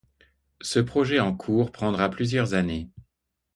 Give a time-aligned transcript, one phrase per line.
[0.61, 2.89] Ce projet en cours prendra plusieurs années.